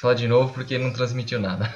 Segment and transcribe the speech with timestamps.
[0.00, 1.66] falar de novo porque não transmitiu nada.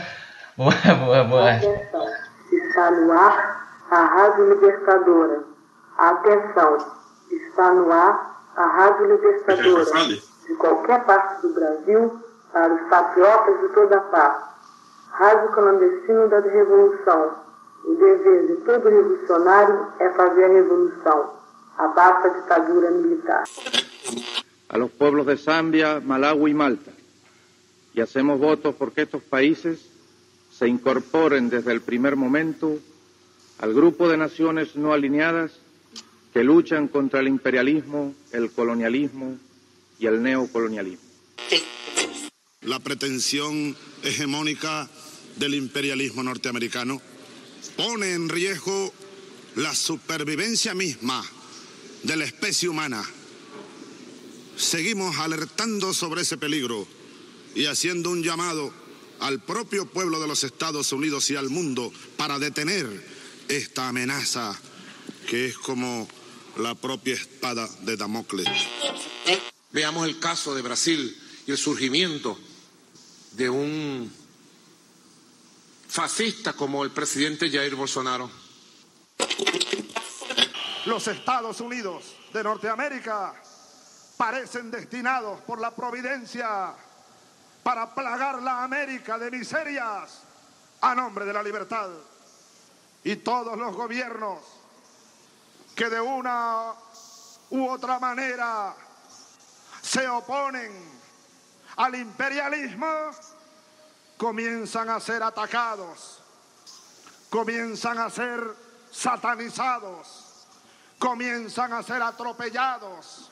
[0.56, 0.72] boa,
[1.04, 1.50] boa, boa.
[1.50, 2.06] Atenção,
[2.50, 5.44] está no ar a Rádio Libertadora.
[5.98, 6.78] Atenção,
[7.30, 9.84] está no ar a Rádio Libertadora.
[10.46, 12.20] De qualquer parte do Brasil,
[12.52, 14.54] para os patriotas de toda parte.
[15.10, 17.44] Rádio Clandestino da Revolução.
[17.84, 21.34] O dever de todo revolucionário é fazer a revolução.
[21.76, 23.44] Abaixa a ditadura militar.
[24.70, 26.93] A los pueblos de Zambia, Malawi y Malta.
[27.94, 29.78] Y hacemos votos porque estos países
[30.56, 32.78] se incorporen desde el primer momento
[33.58, 35.52] al grupo de naciones no alineadas
[36.32, 39.38] que luchan contra el imperialismo, el colonialismo
[39.98, 41.04] y el neocolonialismo.
[42.62, 44.90] La pretensión hegemónica
[45.36, 47.00] del imperialismo norteamericano
[47.76, 48.92] pone en riesgo
[49.56, 51.24] la supervivencia misma
[52.02, 53.04] de la especie humana.
[54.56, 56.86] Seguimos alertando sobre ese peligro
[57.54, 58.72] y haciendo un llamado
[59.20, 62.86] al propio pueblo de los Estados Unidos y al mundo para detener
[63.48, 64.58] esta amenaza
[65.28, 66.08] que es como
[66.56, 68.48] la propia espada de Damocles.
[69.72, 72.38] Veamos el caso de Brasil y el surgimiento
[73.32, 74.12] de un
[75.88, 78.30] fascista como el presidente Jair Bolsonaro.
[80.86, 83.34] Los Estados Unidos de Norteamérica
[84.16, 86.74] parecen destinados por la providencia
[87.64, 90.22] para plagar la América de miserias
[90.82, 91.88] a nombre de la libertad.
[93.02, 94.38] Y todos los gobiernos
[95.74, 96.72] que de una
[97.50, 98.74] u otra manera
[99.82, 100.72] se oponen
[101.76, 103.10] al imperialismo
[104.16, 106.20] comienzan a ser atacados,
[107.30, 108.40] comienzan a ser
[108.92, 110.46] satanizados,
[110.98, 113.30] comienzan a ser atropellados.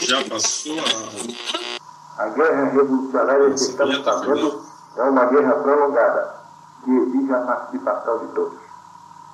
[0.00, 1.77] Já passou a.
[2.18, 4.60] A guerra revolucionária que estamos fazendo
[4.96, 6.34] é uma guerra prolongada,
[6.84, 8.58] que exige a participação de todos.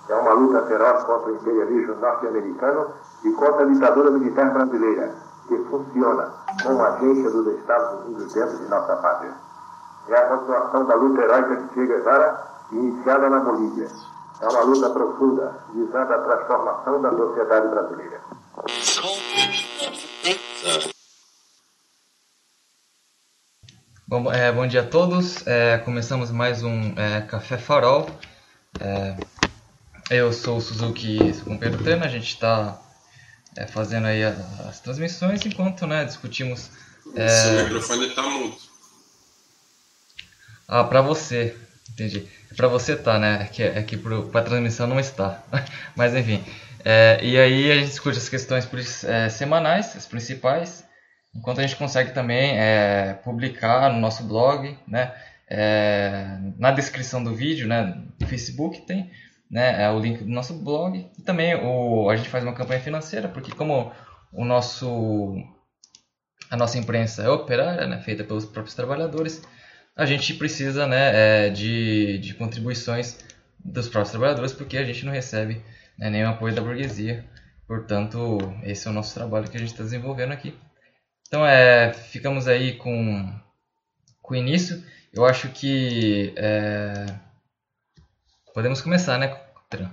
[0.06, 2.88] É uma luta feroz contra o imperialismo norte-americano
[3.24, 5.14] e contra a ditadura militar brasileira,
[5.48, 6.30] que funciona
[6.62, 9.32] como agência dos Estados Unidos dentro de nossa pátria.
[10.08, 13.88] É a continuação da luta heróica de Che Guevara, iniciada na Bolívia.
[14.42, 18.20] É uma luta profunda, visando a transformação da sociedade brasileira.
[24.16, 25.44] Bom, é, bom dia a todos.
[25.44, 28.08] É, começamos mais um é, Café Farol.
[28.78, 29.16] É,
[30.08, 32.06] eu sou o Suzuki com Pedro Trena.
[32.06, 32.80] A gente está
[33.56, 36.70] é, fazendo aí as, as, transmissões enquanto né, discutimos.
[37.16, 38.56] É, Seu microfone está mudo.
[40.68, 41.56] Ah, para você.
[41.90, 42.28] Entendi.
[42.56, 43.42] Para você tá, né?
[43.42, 45.42] É que, é que para a transmissão não está.
[45.96, 46.40] Mas enfim.
[46.84, 50.84] É, e aí a gente discute as questões é, semanais, as principais,
[51.34, 55.14] enquanto a gente consegue também é, publicar no nosso blog, né?
[55.48, 58.02] É, na descrição do vídeo, né?
[58.20, 59.10] No Facebook tem
[59.50, 62.80] né, é o link do nosso blog e também o, a gente faz uma campanha
[62.80, 63.92] financeira porque como
[64.32, 65.36] o nosso
[66.50, 69.42] a nossa imprensa é operária, né, feita pelos próprios trabalhadores,
[69.96, 73.18] a gente precisa né, é, de, de contribuições
[73.64, 75.62] dos próprios trabalhadores porque a gente não recebe
[75.98, 77.24] né, nenhum apoio da burguesia.
[77.66, 80.54] Portanto, esse é o nosso trabalho que a gente está desenvolvendo aqui.
[81.26, 83.40] Então, é, ficamos aí com,
[84.22, 84.84] com o início.
[85.12, 87.06] Eu acho que é,
[88.54, 89.28] podemos começar, né,
[89.68, 89.90] Tran?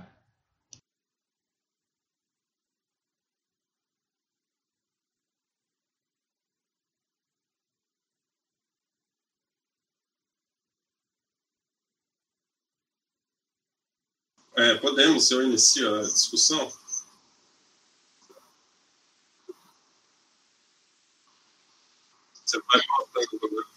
[14.56, 16.70] É, podemos, eu inicio a discussão.
[22.52, 23.71] Você vai mostrando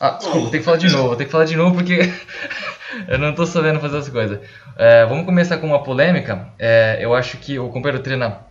[0.00, 1.98] Ah, desculpa, tem que falar de novo, tem que falar de novo porque
[3.08, 4.38] eu não estou sabendo fazer as coisas.
[4.76, 6.48] É, vamos começar com uma polêmica.
[6.58, 8.46] É, eu acho que o companheiro Trina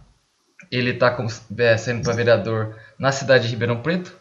[0.70, 1.16] ele está
[1.60, 4.14] é, sendo para vereador na cidade de Ribeirão Preto,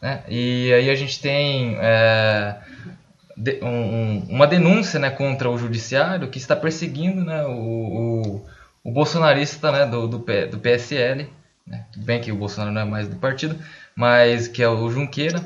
[0.00, 0.24] né?
[0.28, 2.56] E aí a gente tem é,
[3.36, 8.46] de, um, uma denúncia, né, contra o judiciário que está perseguindo, né, o, o,
[8.82, 11.28] o bolsonarista, né, do, do, do PSL,
[11.66, 11.86] né?
[11.92, 13.56] Tudo bem que o Bolsonaro não é mais do partido,
[13.94, 15.40] mas que é o Junqueira.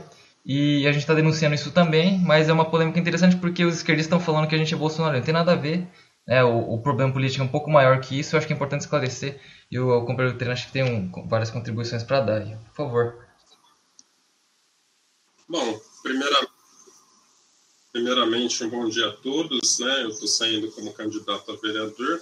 [0.48, 4.06] E a gente está denunciando isso também, mas é uma polêmica interessante porque os esquerdistas
[4.06, 5.16] estão falando que a gente é Bolsonaro.
[5.16, 5.88] Não tem nada a ver.
[6.25, 6.44] Né?
[6.44, 8.34] O, o, problema político é um pouco maior que isso.
[8.34, 9.40] Eu acho que é importante esclarecer.
[9.69, 12.43] E o, o companheiro treino acho que tem um, várias contribuições para dar.
[12.43, 13.26] Por favor.
[15.48, 16.49] Bom, primeira,
[17.92, 19.81] primeiramente, um bom dia a todos.
[19.81, 20.04] Né?
[20.04, 22.20] Eu estou saindo como candidato a vereador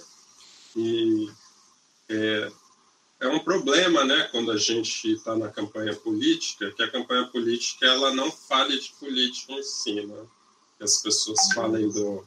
[0.75, 1.29] e
[2.09, 2.51] é,
[3.19, 7.85] é um problema, né, quando a gente está na campanha política, que a campanha política
[7.85, 10.25] ela não fale de política em si, né?
[10.77, 12.25] Que as pessoas falem do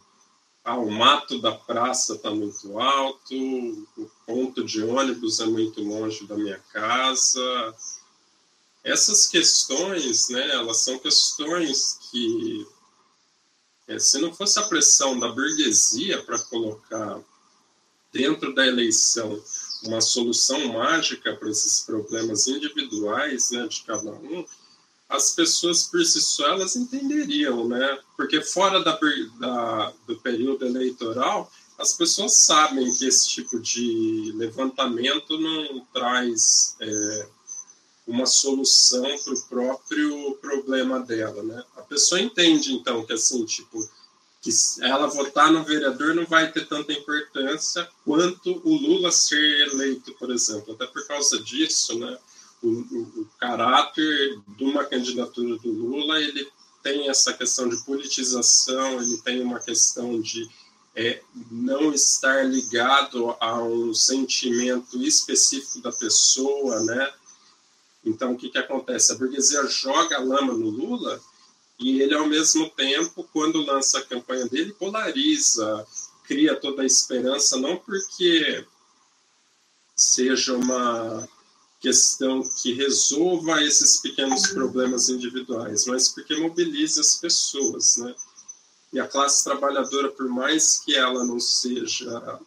[0.64, 3.34] ah, o mato da praça está muito alto,
[3.96, 7.74] o ponto de ônibus é muito longe da minha casa.
[8.84, 12.66] Essas questões, né, elas são questões que,
[13.86, 17.18] é, se não fosse a pressão da burguesia para colocar
[18.12, 19.42] dentro da eleição
[19.84, 24.44] uma solução mágica para esses problemas individuais né, de cada um,
[25.08, 27.98] as pessoas por si só elas entenderiam, né?
[28.16, 28.98] Porque fora da,
[29.40, 37.28] da, do período eleitoral, as pessoas sabem que esse tipo de levantamento não traz é,
[38.06, 41.64] uma solução para o próprio problema dela, né?
[41.76, 43.88] A pessoa entende então que assim, tipo,
[44.40, 44.50] que
[44.82, 50.30] ela votar no vereador não vai ter tanta importância quanto o Lula ser eleito, por
[50.30, 50.74] exemplo.
[50.74, 52.16] Até por causa disso, né,
[52.62, 56.48] o, o, o caráter de uma candidatura do Lula ele
[56.82, 60.48] tem essa questão de politização, ele tem uma questão de
[60.94, 61.20] é,
[61.50, 67.12] não estar ligado a um sentimento específico da pessoa, né?
[68.04, 69.12] Então, o que, que acontece?
[69.12, 71.20] A burguesia joga lama no Lula
[71.78, 75.86] e ele, ao mesmo tempo, quando lança a campanha dele, polariza,
[76.24, 78.66] cria toda a esperança, não porque
[79.94, 81.28] seja uma
[81.80, 88.14] questão que resolva esses pequenos problemas individuais, mas porque mobiliza as pessoas, né?
[88.92, 92.40] E a classe trabalhadora, por mais que ela não seja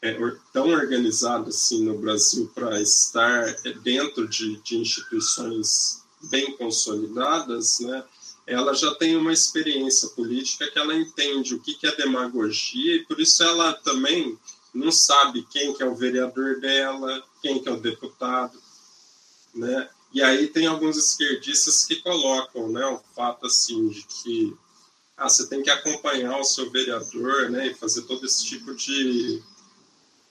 [0.00, 0.16] é,
[0.52, 8.04] tão organizada assim no Brasil para estar dentro de, de instituições bem consolidadas, né,
[8.46, 13.04] ela já tem uma experiência política que ela entende o que, que é demagogia e
[13.04, 14.38] por isso ela também
[14.74, 18.60] não sabe quem que é o vereador dela, quem que é o deputado,
[19.54, 19.88] né?
[20.12, 24.56] E aí tem alguns esquerdistas que colocam, né, o fato assim de que
[25.16, 29.40] ah, você tem que acompanhar o seu vereador, né, e fazer todo esse tipo de,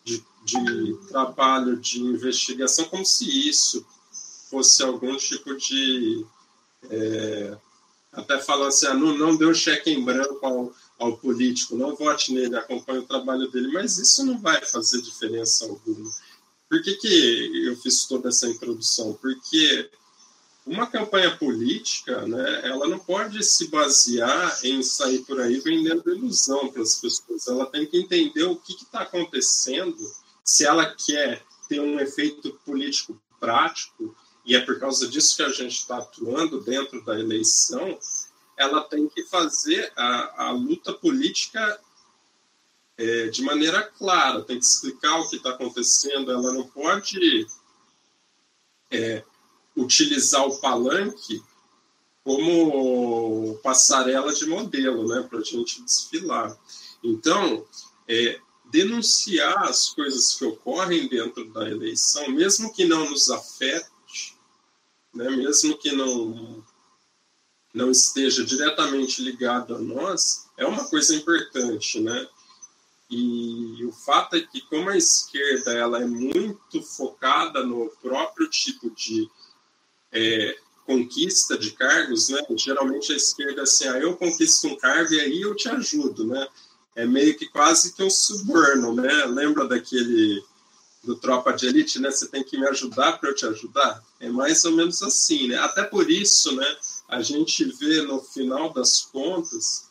[0.03, 3.85] de, de trabalho de investigação como se isso
[4.49, 6.25] fosse algum tipo de.
[6.89, 7.57] É,
[8.11, 12.33] até falando assim, ah, não, não deu cheque em branco ao, ao político, não vote
[12.33, 16.09] nele, acompanhe o trabalho dele, mas isso não vai fazer diferença alguma.
[16.69, 19.13] Por que, que eu fiz toda essa introdução?
[19.13, 19.89] Porque
[20.65, 26.71] uma campanha política, né, ela não pode se basear em sair por aí vendendo ilusão
[26.71, 27.47] para as pessoas.
[27.47, 29.97] Ela tem que entender o que está acontecendo,
[30.43, 34.15] se ela quer ter um efeito político prático,
[34.49, 37.99] e é por causa disso que a gente está atuando dentro da eleição,
[38.57, 41.79] ela tem que fazer a, a luta política
[42.97, 47.45] é, de maneira clara, tem que explicar o que está acontecendo, ela não pode
[48.89, 49.23] é,
[49.77, 51.43] utilizar o palanque
[52.23, 56.57] como passarela de modelo, né, para a gente desfilar.
[57.03, 57.67] Então,
[58.07, 58.39] é,
[58.71, 63.98] denunciar as coisas que ocorrem dentro da eleição, mesmo que não nos afete,
[65.13, 66.63] né, mesmo que não,
[67.73, 72.27] não esteja diretamente ligado a nós, é uma coisa importante, né?
[73.09, 78.91] E o fato é que como a esquerda ela é muito focada no próprio tipo
[78.91, 79.27] de
[80.11, 82.41] é, conquista de cargos, né?
[82.55, 86.25] Geralmente a esquerda é assim, ah, eu conquisto um cargo e aí eu te ajudo,
[86.25, 86.47] né?
[86.95, 89.25] É meio que quase que um suborno, né?
[89.25, 90.43] Lembra daquele
[91.03, 92.11] do Tropa de Elite, né?
[92.11, 94.03] Você tem que me ajudar para eu te ajudar.
[94.19, 95.57] É mais ou menos assim, né?
[95.57, 96.77] Até por isso, né?
[97.07, 99.89] A gente vê no final das contas,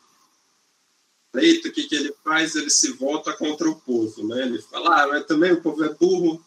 [1.35, 2.55] eleito, o que, que ele faz?
[2.55, 4.43] Ele se volta contra o povo, né?
[4.43, 6.45] Ele fala, ah, mas também o povo é burro,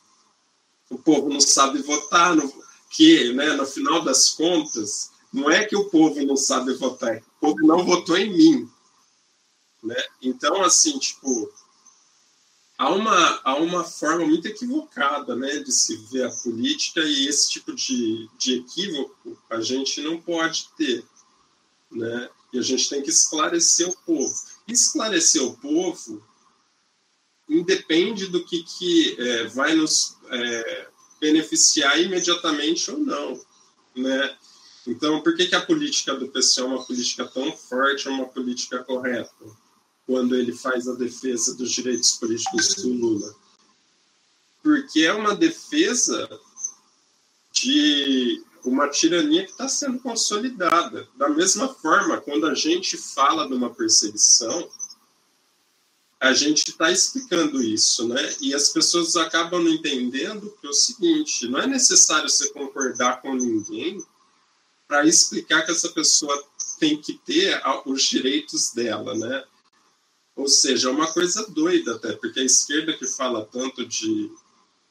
[0.89, 2.51] o povo não sabe votar, no...
[2.89, 3.53] que, né?
[3.53, 7.84] No final das contas, não é que o povo não sabe votar, o povo não
[7.84, 8.70] votou em mim,
[9.84, 10.01] né?
[10.22, 11.51] Então, assim, tipo,
[12.82, 17.52] há uma, há uma forma muito equivocada né, de se ver a política e esse
[17.52, 21.06] tipo de, de equívoco a gente não pode ter.
[21.92, 22.30] Né?
[22.52, 24.34] E a gente tem que esclarecer o povo.
[24.68, 26.26] Esclarecer o povo
[27.48, 30.88] independe do que, que é, vai nos é,
[31.20, 33.40] beneficiar imediatamente ou não,
[33.96, 34.38] né?
[34.88, 38.26] Então, por que, que a política do PC é uma política tão forte, é uma
[38.26, 39.32] política correta,
[40.12, 43.34] quando ele faz a defesa dos direitos políticos do Lula?
[44.62, 46.30] Porque é uma defesa
[47.53, 51.08] de uma tirania que está sendo consolidada.
[51.15, 54.70] Da mesma forma, quando a gente fala de uma perseguição,
[56.20, 58.36] a gente está explicando isso, né?
[58.41, 63.22] E as pessoas acabam não entendendo que é o seguinte: não é necessário você concordar
[63.22, 64.06] com ninguém
[64.89, 66.38] para explicar que essa pessoa
[66.77, 69.46] tem que ter os direitos dela, né?
[70.42, 74.32] Ou seja, é uma coisa doida até, porque a esquerda que fala tanto de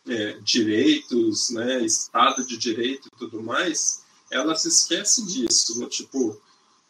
[0.07, 5.87] é, direitos, né, Estado de Direito e tudo mais, ela se esquece disso, né?
[5.89, 6.41] tipo,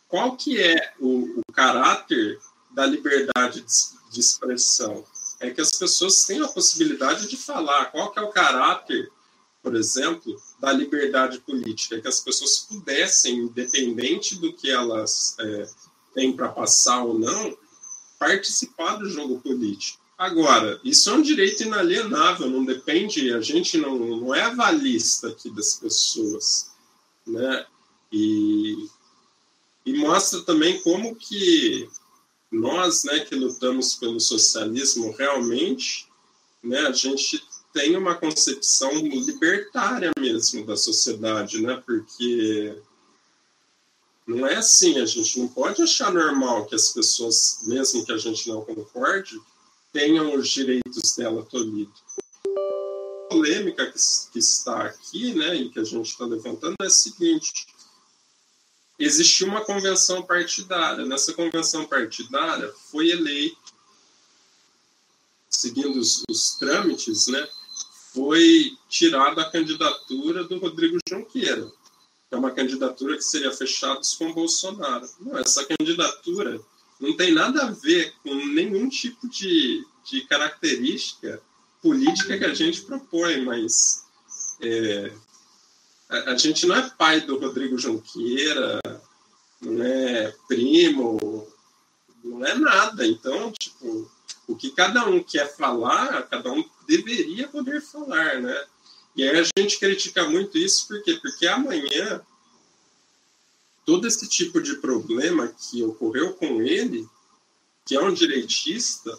[0.07, 2.39] qual que é o, o caráter
[2.71, 5.07] da liberdade de, de, expressão?
[5.41, 7.87] É que as pessoas têm a possibilidade de falar.
[7.87, 9.11] Qual que é o caráter,
[9.63, 11.97] por exemplo, da liberdade política?
[11.97, 15.67] É que as pessoas pudessem, independente do que elas é,
[16.13, 17.57] têm para passar ou não,
[18.21, 19.99] participar do jogo político.
[20.17, 25.49] Agora, isso é um direito inalienável, não depende, a gente não, não é avalista aqui
[25.49, 26.71] das pessoas,
[27.27, 27.65] né?
[28.13, 28.87] E,
[29.87, 31.89] e mostra também como que
[32.53, 36.07] nós, né, que lutamos pelo socialismo, realmente,
[36.63, 41.83] né, a gente tem uma concepção libertária mesmo da sociedade, né?
[41.87, 42.77] Porque
[44.31, 48.17] não é assim, a gente não pode achar normal que as pessoas, mesmo que a
[48.17, 49.41] gente não concorde,
[49.93, 52.01] tenham os direitos dela tolhidos.
[52.47, 53.99] A polêmica que,
[54.33, 57.67] que está aqui, né, e que a gente está levantando, é a seguinte:
[58.99, 61.05] existiu uma convenção partidária.
[61.05, 63.75] Nessa convenção partidária foi eleito,
[65.49, 67.49] seguindo os, os trâmites, né,
[68.13, 71.80] foi tirada a candidatura do Rodrigo Junqueira, que
[72.31, 75.09] é uma candidatura que seria fechada com Bolsonaro.
[75.21, 76.61] Não, essa candidatura
[77.01, 81.43] não tem nada a ver com nenhum tipo de, de característica
[81.83, 84.05] política que a gente propõe, mas
[84.61, 85.13] é,
[86.09, 88.81] a, a, gente não é pai do Rodrigo Junqueira,
[89.61, 91.49] não é primo,
[92.23, 93.07] não é nada.
[93.07, 94.11] Então, tipo,
[94.47, 98.65] o que cada um quer falar, cada um deveria poder falar, né?
[99.17, 101.19] E aí a gente critica muito isso, por quê?
[101.21, 102.23] Porque amanhã
[103.85, 107.09] todo esse tipo de problema que ocorreu com ele,
[107.85, 109.19] que é um direitista,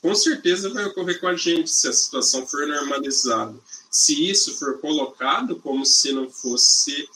[0.00, 3.58] com certeza vai ocorrer com a gente se a situação for normalizada.
[3.90, 7.08] Se isso for colocado como se não fosse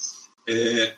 [0.46, 0.96] é,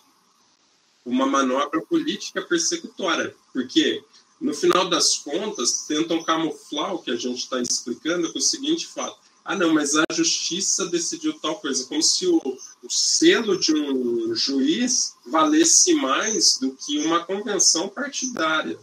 [1.04, 4.02] uma manobra política persecutória, porque
[4.40, 8.86] no final das contas tentam camuflar o que a gente está explicando com o seguinte
[8.86, 12.40] fato: ah, não, mas a justiça decidiu tal coisa, como se o,
[12.82, 18.78] o selo de um juiz valesse mais do que uma convenção partidária.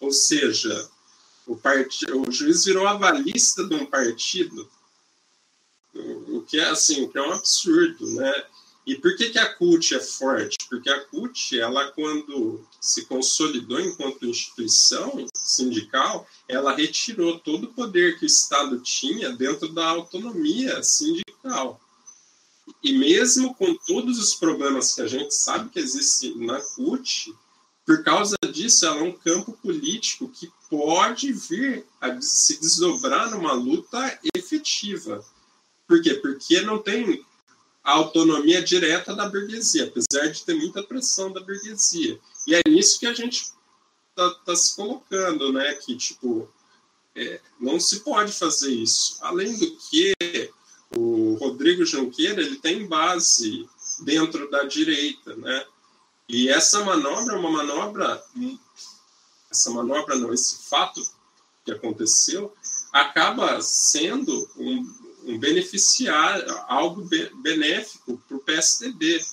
[0.00, 0.88] Ou seja,
[1.46, 2.10] o, part...
[2.10, 4.66] o juiz virou avalista de um partido,
[5.94, 8.44] o que é assim, o que é um absurdo, né?
[8.86, 10.55] E por que, que a CUT é forte?
[10.68, 18.18] Porque a CUT, ela quando se consolidou enquanto instituição sindical, ela retirou todo o poder
[18.18, 21.80] que o Estado tinha dentro da autonomia sindical.
[22.82, 27.32] E mesmo com todos os problemas que a gente sabe que existem na CUT,
[27.86, 33.52] por causa disso, ela é um campo político que pode vir a se desdobrar numa
[33.52, 35.24] luta efetiva.
[35.86, 36.14] Por quê?
[36.14, 37.24] Porque não tem
[37.86, 42.18] a autonomia direta da burguesia, apesar de ter muita pressão da burguesia.
[42.44, 43.44] E é nisso que a gente
[44.10, 45.72] está tá se colocando, né?
[45.74, 46.48] Que, tipo,
[47.14, 49.18] é, não se pode fazer isso.
[49.20, 50.12] Além do que,
[50.96, 53.68] o Rodrigo Junqueira, ele tem base
[54.00, 55.64] dentro da direita, né?
[56.28, 58.20] E essa manobra é uma manobra,
[59.48, 61.00] essa manobra não, esse fato
[61.64, 62.52] que aconteceu,
[62.92, 67.02] acaba sendo um, um beneficiar, algo
[67.42, 69.24] benéfico para o PSDB,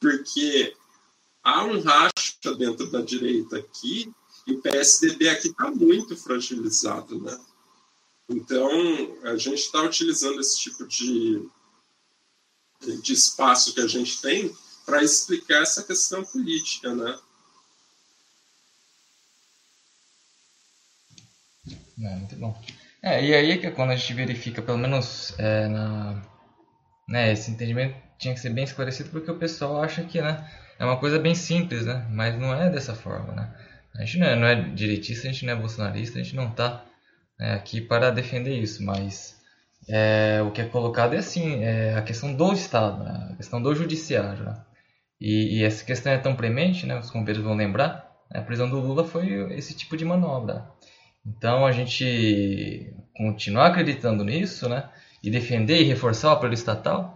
[0.00, 0.74] porque
[1.44, 4.10] há um racha dentro da direita aqui
[4.46, 7.38] e o PSDB aqui está muito fragilizado, né?
[8.30, 8.70] Então,
[9.24, 11.46] a gente está utilizando esse tipo de,
[13.02, 14.54] de espaço que a gente tem
[14.86, 17.18] para explicar essa questão política, né?
[22.00, 22.77] É, muito bom.
[23.02, 26.22] É, e aí é que quando a gente verifica, pelo menos é, na,
[27.08, 30.84] né, esse entendimento tinha que ser bem esclarecido porque o pessoal acha que né, é
[30.84, 32.06] uma coisa bem simples, né?
[32.10, 33.54] Mas não é dessa forma, né?
[33.96, 36.48] A gente não é, não é direitista, a gente não é bolsonarista, a gente não
[36.48, 36.84] está
[37.38, 39.38] né, aqui para defender isso, mas
[39.88, 43.30] é, o que é colocado é assim, é a questão do Estado, né?
[43.32, 44.44] a questão do judiciário.
[44.44, 44.60] Né?
[45.20, 46.98] E, e, essa questão é tão premente, né?
[46.98, 48.40] os companheiros vão lembrar, né?
[48.40, 50.66] a prisão do Lula foi esse tipo de manobra.
[51.28, 54.88] Então a gente continuar acreditando nisso, né?
[55.22, 57.14] e defender e reforçar o aparelho estatal,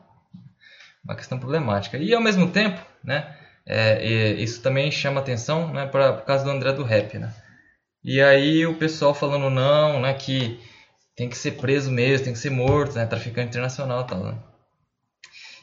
[1.05, 1.97] uma questão problemática.
[1.97, 3.37] E ao mesmo tempo, né?
[3.65, 7.17] É, isso também chama atenção né, para o caso do André do Rap.
[7.17, 7.33] Né?
[8.03, 10.61] E aí o pessoal falando não, né, que
[11.15, 14.19] tem que ser preso mesmo, tem que ser morto, né, traficante internacional tal.
[14.25, 14.35] Né?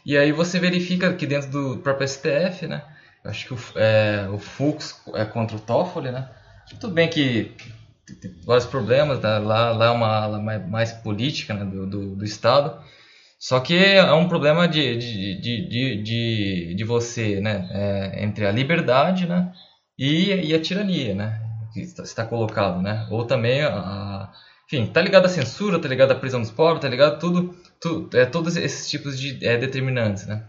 [0.05, 2.85] E aí você verifica que dentro do próprio STF, né,
[3.25, 6.29] acho que o, é, o Fux é contra o Toffoli, né?
[6.79, 7.53] Tudo bem que
[8.45, 9.39] vários problemas, né?
[9.39, 11.65] lá, lá é uma ala mais, mais política né?
[11.65, 12.81] do, do, do, Estado,
[13.37, 17.67] só que é um problema de, de, de, de, de você, né?
[17.71, 19.51] É, entre a liberdade né?
[19.97, 21.41] e, e a tirania, né?
[21.73, 23.07] que está, está colocado, né?
[23.09, 24.29] Ou também a,
[24.67, 27.55] enfim, tá ligado à censura, tá ligado à prisão dos pobres, tá ligado a tudo
[28.13, 30.43] é, todos esses tipos de é, determinantes, né?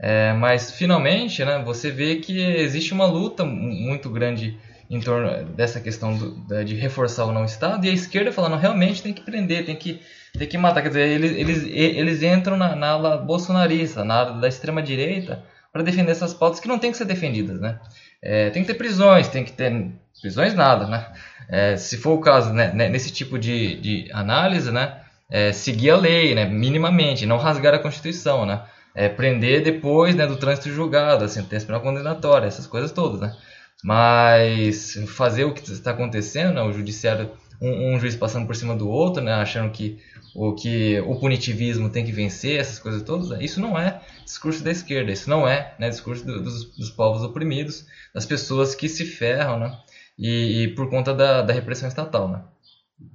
[0.00, 4.58] É, mas finalmente, né, você vê que existe uma luta muito grande
[4.92, 9.02] em torno dessa questão do, de reforçar o não Estado e a esquerda falando realmente
[9.02, 10.02] tem que prender, tem que,
[10.38, 10.82] tem que matar.
[10.82, 15.42] Quer dizer, eles, eles, eles entram na, na ala bolsonarista, na ala da extrema direita
[15.72, 17.80] para defender essas pautas que não tem que ser defendidas, né?
[18.20, 19.90] É, tem que ter prisões, tem que ter
[20.20, 21.06] prisões nada, né?
[21.48, 25.90] É, se for o caso, né, né, nesse tipo de, de análise, né, é, seguir
[25.90, 28.62] a lei, né, minimamente, não rasgar a Constituição, né,
[28.94, 33.34] é, prender depois né, do trânsito julgado, a sentença penal condenatória, essas coisas todas, né.
[33.82, 38.76] Mas fazer o que está acontecendo, né, o judiciário, um, um, juiz passando por cima
[38.76, 39.98] do outro, né, achando que
[40.34, 44.62] o que o punitivismo tem que vencer, essas coisas todas, né, isso não é discurso
[44.62, 48.88] da esquerda, isso não é né, discurso do, dos, dos povos oprimidos, das pessoas que
[48.88, 49.76] se ferram, né,
[50.16, 52.42] e, e por conta da, da, repressão estatal, né?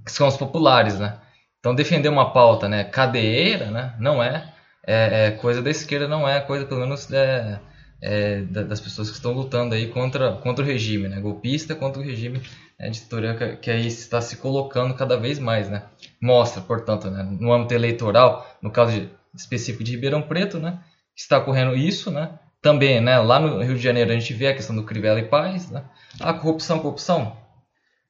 [0.06, 1.20] Que são os populares, né?
[1.60, 4.54] Então defender uma pauta, né, cadeira, né, não é,
[4.86, 7.60] é, é coisa da esquerda, não é coisa pelo menos é,
[8.02, 12.06] é, das pessoas que estão lutando aí contra, contra o regime, né, golpista contra o
[12.06, 12.42] regime
[12.80, 15.84] né, ditatorial que, que aí está se colocando cada vez mais, né?
[16.22, 20.80] Mostra, portanto, né, no âmbito eleitoral, no caso de, específico de Ribeirão Preto, né,
[21.16, 22.38] está ocorrendo isso, né?
[22.62, 25.28] Também, né, lá no Rio de Janeiro a gente vê a questão do Crivella e
[25.28, 25.84] Paz, né?
[26.20, 27.36] A corrupção, corrupção,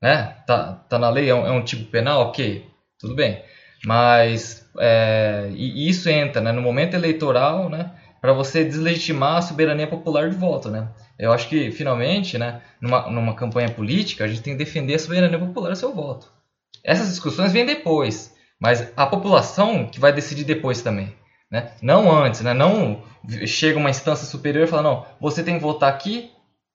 [0.01, 0.35] né?
[0.45, 2.65] Tá, tá na lei, é um, é um tipo penal, ok,
[2.99, 3.41] tudo bem.
[3.85, 7.91] Mas é, e isso entra né, no momento eleitoral, né?
[8.21, 10.87] Para você deslegitimar a soberania popular de voto, né?
[11.17, 12.61] Eu acho que finalmente, né?
[12.81, 16.31] Numa, numa campanha política, a gente tem que defender a soberania popular do seu voto.
[16.83, 21.13] Essas discussões vêm depois, mas a população que vai decidir depois também.
[21.49, 21.71] Né?
[21.81, 22.53] Não antes, né?
[22.53, 23.01] não
[23.45, 26.31] chega uma instância superior e fala, não, você tem que votar aqui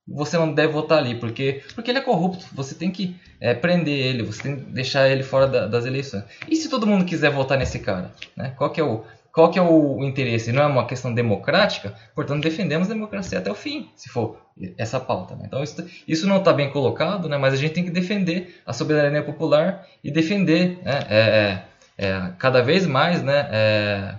[0.06, 2.44] você não deve votar ali, porque, porque ele é corrupto.
[2.52, 6.24] Você tem que é, prender ele, você tem que deixar ele fora da, das eleições.
[6.48, 8.12] E se todo mundo quiser votar nesse cara?
[8.36, 8.52] Né?
[8.56, 10.52] Qual, que é o, qual que é o interesse?
[10.52, 11.94] Não é uma questão democrática?
[12.14, 14.38] Portanto, defendemos a democracia até o fim, se for
[14.76, 15.34] essa pauta.
[15.34, 15.44] Né?
[15.46, 17.38] Então, isso, isso não está bem colocado, né?
[17.38, 21.00] mas a gente tem que defender a soberania popular e defender né?
[21.08, 21.64] é,
[21.98, 23.48] é, é cada vez mais né?
[23.50, 24.14] É,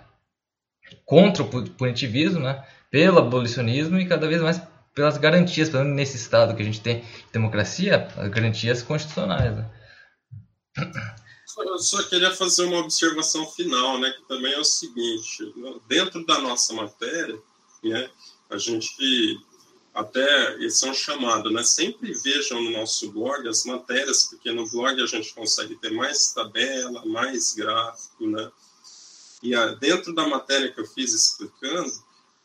[1.06, 2.63] contra o punitivismo, né?
[2.89, 4.62] pelo abolicionismo e cada vez mais
[4.95, 9.56] pelas garantias, pelo menos nesse estado que a gente tem democracia, as garantias constitucionais.
[9.56, 9.65] Né?
[11.58, 15.54] Eu só queria fazer uma observação final, né, que também é o seguinte:
[15.88, 17.39] dentro da nossa matéria,
[17.84, 18.10] né,
[18.50, 19.39] a gente
[19.94, 21.63] até esse é um chamado, né?
[21.63, 26.34] Sempre vejam no nosso blog as matérias, porque no blog a gente consegue ter mais
[26.34, 28.52] tabela, mais gráfico, né?
[29.44, 31.92] E a, dentro da matéria que eu fiz explicando,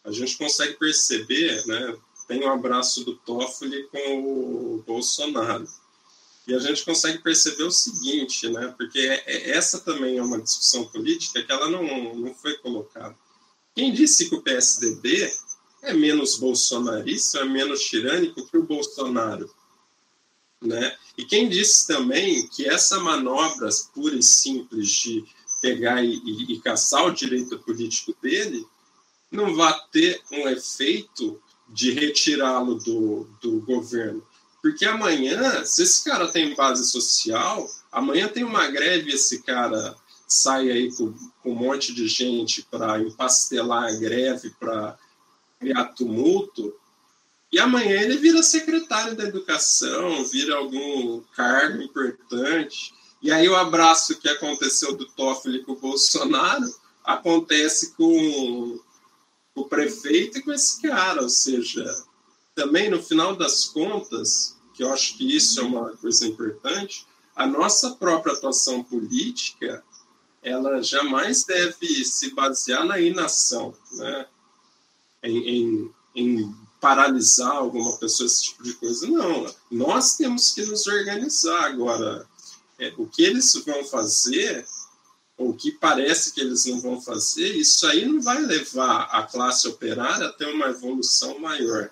[0.05, 1.97] a gente consegue perceber, né?
[2.29, 5.67] tem o um abraço do Toffoli com o Bolsonaro.
[6.49, 8.75] E a gente consegue perceber o seguinte, né?
[8.79, 13.15] Porque é, é, essa também é uma discussão política que ela não, não foi colocada.
[13.75, 15.31] Quem disse que o PSDB
[15.83, 19.55] é menos bolsonarista, é menos tirânico que o Bolsonaro?
[20.61, 20.97] Né?
[21.19, 25.25] E quem disse também que essa manobra pura e simples de
[25.61, 28.67] pegar e, e, e caçar o direito político dele
[29.31, 34.27] não vai ter um efeito de retirá-lo do, do governo.
[34.63, 40.71] Porque amanhã, se esse cara tem base social, amanhã tem uma greve, esse cara sai
[40.71, 44.99] aí com, com um monte de gente para empastelar a greve, para
[45.59, 46.75] criar tumulto,
[47.51, 52.93] e amanhã ele vira secretário da educação, vira algum cargo importante.
[53.23, 58.79] E aí o abraço que aconteceu do Toffoli com o Bolsonaro acontece com
[59.55, 61.23] o prefeito e com esse cara.
[61.23, 62.05] Ou seja,
[62.59, 67.47] também no final das contas, que eu acho que isso é uma coisa importante, a
[67.47, 69.85] nossa própria atuação política
[70.43, 74.27] ela jamais deve se basear na inação, né?
[75.23, 79.07] em, em, em paralisar alguma pessoa, esse tipo de coisa.
[79.07, 81.65] Não, nós temos que nos organizar.
[81.65, 82.27] Agora,
[82.77, 84.67] é, o que eles vão fazer,
[85.37, 89.23] ou o que parece que eles não vão fazer, isso aí não vai levar a
[89.23, 91.91] classe operária a ter uma evolução maior.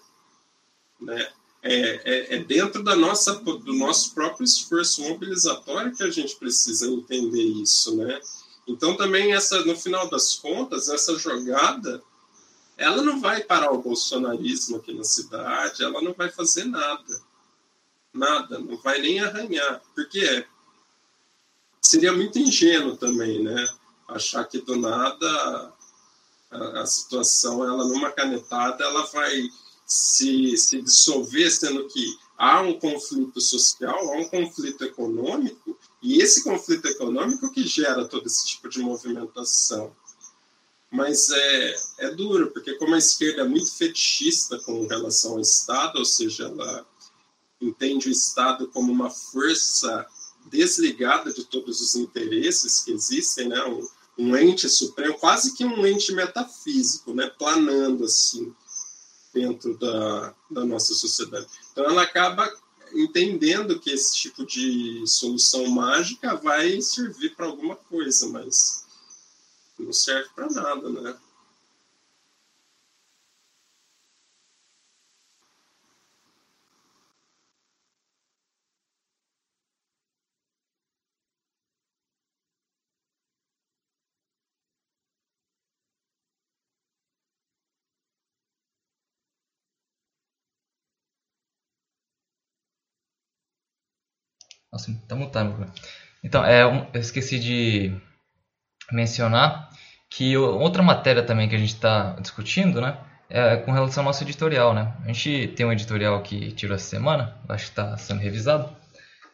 [1.01, 1.29] Né?
[1.63, 6.87] É, é, é, dentro da nossa, do nosso próprio esforço mobilizatório que a gente precisa
[6.87, 8.21] entender isso, né?
[8.69, 12.03] Então também essa, no final das contas, essa jogada
[12.77, 17.23] ela não vai parar o bolsonarismo aqui na cidade, ela não vai fazer nada.
[18.13, 19.83] Nada, não vai nem arranhar.
[19.95, 20.47] Porque
[21.81, 23.67] seria muito ingênuo também, né?
[24.07, 25.73] Achar que do nada
[26.51, 29.49] a, a situação, ela numa canetada, ela vai
[29.87, 36.43] se, se dissolver, sendo que há um conflito social, há um conflito econômico, e esse
[36.43, 39.95] conflito econômico que gera todo esse tipo de movimentação
[40.91, 45.99] mas é, é duro, porque como a esquerda é muito fetichista com relação ao Estado,
[45.99, 46.87] ou seja, ela
[47.61, 50.07] entende o Estado como uma força
[50.47, 53.63] desligada de todos os interesses que existem, né?
[53.65, 57.31] um, um ente supremo, quase que um ente metafísico, né?
[57.39, 58.55] planando assim
[59.37, 61.47] dentro da, da nossa sociedade.
[61.71, 62.51] Então ela acaba
[62.95, 68.87] entendendo que esse tipo de solução mágica vai servir para alguma coisa, mas
[69.79, 71.15] não serve para nada, né?
[94.77, 95.67] Nossa, tá mutando.
[96.23, 96.63] Então, é,
[96.93, 97.97] eu esqueci de
[98.93, 99.71] mencionar
[100.11, 102.99] que outra matéria também que a gente está discutindo, né,
[103.31, 104.93] é com relação ao nosso editorial, né?
[105.03, 108.69] A gente tem um editorial que tirou essa semana, acho que está sendo revisado,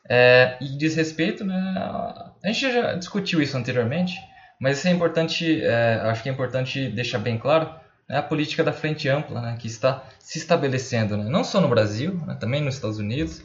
[0.09, 1.75] é, e diz respeito, né?
[1.77, 4.15] A gente já discutiu isso anteriormente,
[4.61, 7.69] mas isso é importante, é, acho que é importante deixar bem claro,
[8.09, 11.69] né, a política da frente ampla, né, que está se estabelecendo, né, não só no
[11.69, 13.43] Brasil, né, também nos Estados Unidos,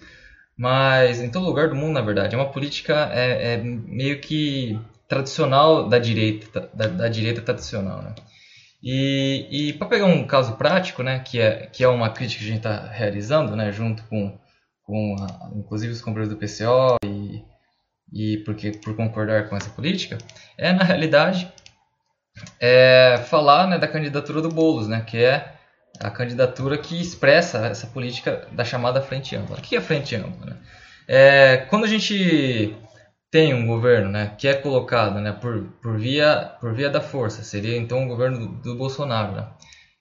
[0.58, 2.36] mas em todo lugar do mundo, na verdade.
[2.36, 8.16] É uma política é, é meio que tradicional da direita, da, da direita tradicional, né?
[8.82, 12.46] E, e para pegar um caso prático, né, que é, que é uma crítica que
[12.46, 14.38] a gente está realizando, né, junto com,
[14.84, 17.44] com a, inclusive os companheiros do PCO e,
[18.14, 20.18] e porque, por concordar com essa política,
[20.58, 21.52] é na realidade
[22.60, 25.57] é, falar né, da candidatura do Boulos, né, que é
[26.00, 29.58] a candidatura que expressa essa política da chamada frente ampla.
[29.58, 30.46] O que é frente ampla?
[30.46, 30.58] Né?
[31.08, 32.76] É, quando a gente
[33.32, 37.44] tem um governo né, que é colocado né, por, por, via, por via da força,
[37.44, 39.48] seria então o governo do, do Bolsonaro, né,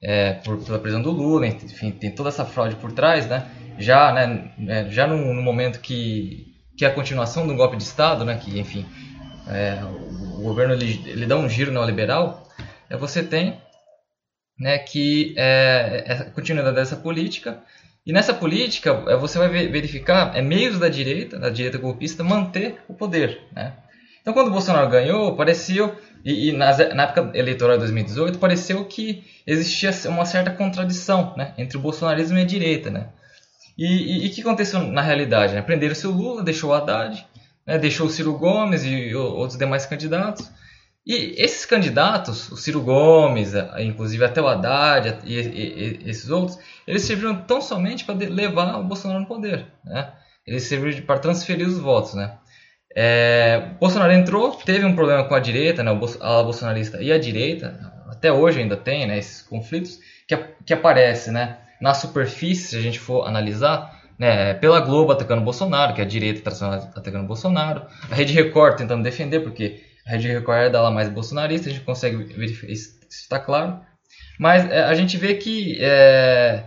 [0.03, 4.13] é, por, pela prisão do Lula, enfim, tem toda essa fraude por trás, né, já,
[4.13, 8.25] né, é, já no, no, momento que, que é a continuação do golpe de Estado,
[8.25, 8.87] né, que enfim,
[9.49, 12.49] é, o, o, governo ele, ele dá um giro neoliberal,
[12.89, 13.61] é, você tem
[14.59, 17.63] né, que é, é a continuidade dessa política,
[18.07, 22.79] e nessa política, é, você vai verificar é, meios da direita, da direita golpista, manter
[22.87, 23.41] o poder.
[23.53, 23.73] Né?
[24.23, 28.85] Então, quando o Bolsonaro ganhou, pareceu, e, e na, na, época eleitoral de 2018, pareceu
[28.85, 32.91] que existia uma certa contradição né, entre o bolsonarismo e a direita.
[32.91, 33.09] Né?
[33.77, 35.55] E o que aconteceu na realidade?
[35.55, 35.63] Né?
[35.63, 37.27] Prenderam-se o Lula, deixou o Haddad,
[37.67, 40.49] né, deixou o Ciro Gomes e outros demais candidatos.
[41.07, 46.59] E esses candidatos, o Ciro Gomes, inclusive até o Haddad e, e, e esses outros,
[46.85, 49.67] eles serviram tão somente para levar o Bolsonaro no poder.
[49.85, 50.11] Né?
[50.45, 52.15] Eles serviram para transferir os votos.
[52.15, 52.33] Né?
[52.93, 55.93] É, Bolsonaro entrou, teve um problema com a direita, né?
[55.93, 60.75] a ala bolsonarista e a direita, até hoje ainda tem né, esses conflitos, que, que
[60.75, 66.01] aparece né, na superfície, se a gente for analisar, né, pela Globo atacando Bolsonaro, que
[66.01, 70.59] é a direita tradicional atacando Bolsonaro, a Rede Record tentando defender, porque a Rede Record
[70.59, 73.81] é da mais bolsonarista, a gente consegue verificar isso está claro.
[74.39, 76.65] Mas é, a gente vê que é,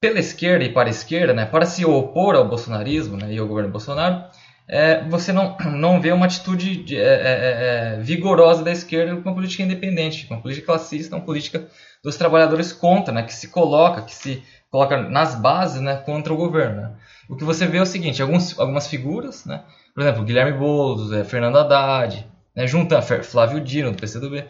[0.00, 3.46] pela esquerda e para a esquerda, né, para se opor ao bolsonarismo né, e ao
[3.46, 4.24] governo Bolsonaro,
[4.68, 9.34] é, você não, não vê uma atitude de, é, é, vigorosa da esquerda com uma
[9.34, 11.66] política independente, uma política classista, uma política
[12.02, 16.36] dos trabalhadores contra, né, que se coloca, que se coloca nas bases né, contra o
[16.36, 16.82] governo.
[16.82, 16.92] Né.
[17.28, 19.62] O que você vê é o seguinte, alguns, algumas figuras, né,
[19.96, 24.44] por exemplo, Guilherme Boulos, é, Fernando Haddad, né, junta Flávio Dino, do PCdoB,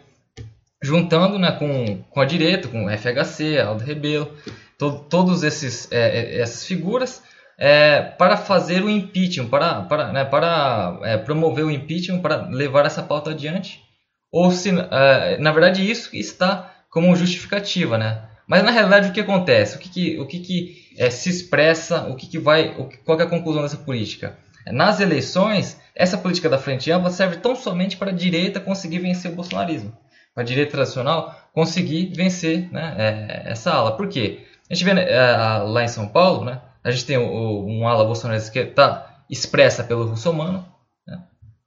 [0.83, 4.29] juntando né, com, com a direita, com o FHC, Aldo Rebelo,
[4.77, 7.23] to, todos esses é, é, essas figuras
[7.57, 12.85] é, para fazer o impeachment, para, para, né, para é, promover o impeachment, para levar
[12.85, 13.81] essa pauta adiante,
[14.29, 18.21] ou se, é, na verdade, isso está como justificativa, né?
[18.45, 19.77] Mas na realidade o que acontece?
[19.77, 22.01] O que, que o que, que é, se expressa?
[22.09, 22.75] O que, que vai?
[22.77, 24.37] O, qual é a conclusão dessa política?
[24.71, 29.31] Nas eleições, essa política da frente ampla serve tão somente para a direita conseguir vencer
[29.31, 29.95] o bolsonarismo,
[30.33, 33.97] para a direita tradicional conseguir vencer né, é, essa ala.
[33.97, 34.45] Por quê?
[34.69, 38.51] A gente vê é, lá em São Paulo, né, a gente tem um ala bolsonarista
[38.51, 40.65] que está expressa pelo russomano,
[41.07, 41.19] né,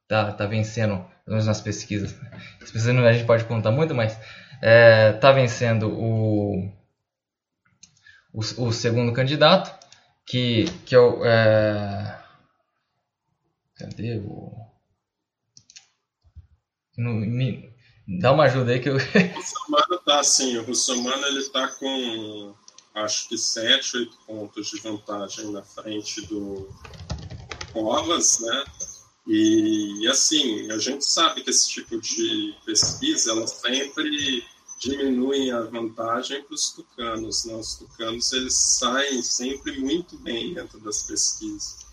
[0.06, 2.14] tá, tá vencendo, pelo menos nas pesquisas.
[2.32, 4.18] As pesquisas a gente pode contar muito, mas
[4.62, 6.70] é, tá vencendo o,
[8.32, 9.74] o, o, segundo candidato,
[10.26, 11.24] que, que é o.
[11.24, 12.19] É,
[14.26, 14.70] o.
[16.96, 17.72] No, me,
[18.20, 18.96] dá uma ajuda aí que eu.
[18.96, 22.54] O Russomano tá assim, o Russomano ele tá com
[22.94, 26.68] acho que 7, 8 pontos de vantagem na frente do
[27.72, 28.64] Covas, né?
[29.26, 34.42] E, assim, a gente sabe que esse tipo de pesquisa, ela sempre
[34.80, 37.44] diminui a vantagem para os tucanos.
[37.44, 37.54] Né?
[37.54, 41.89] Os tucanos, eles saem sempre muito bem dentro das pesquisas.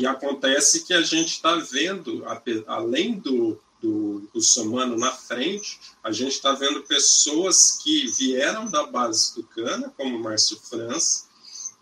[0.00, 2.24] E acontece que a gente está vendo,
[2.66, 9.34] além do, do russomano na frente, a gente está vendo pessoas que vieram da base
[9.34, 11.26] tucana, como Márcio França,